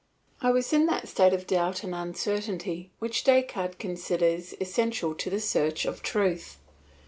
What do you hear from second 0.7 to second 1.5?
in that state of